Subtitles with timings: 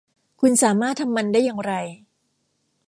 [0.39, 1.73] คุณสามารถทำมันได้อย่างไร